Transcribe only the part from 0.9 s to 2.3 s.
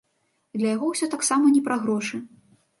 ўсё таксама не пра грошы.